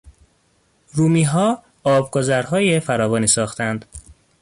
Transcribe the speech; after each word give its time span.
رومیها 0.93 1.63
آبگذرهای 1.83 2.79
فراوانی 2.79 3.27
ساختند. 3.27 3.85